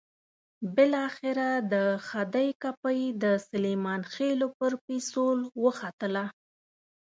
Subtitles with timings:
[0.75, 1.75] بالاخره د
[2.07, 6.25] خدۍ کپۍ د سلیمان خېلو پر پېڅول وختله.